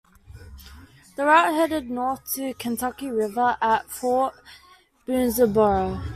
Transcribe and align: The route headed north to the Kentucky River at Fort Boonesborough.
The 1.15 1.25
route 1.25 1.53
headed 1.53 1.91
north 1.91 2.33
to 2.33 2.41
the 2.47 2.53
Kentucky 2.55 3.11
River 3.11 3.55
at 3.61 3.87
Fort 3.91 4.33
Boonesborough. 5.07 6.01